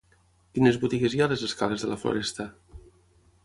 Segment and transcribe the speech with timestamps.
[0.57, 2.51] Quines botigues hi ha a les escales de la Floresta?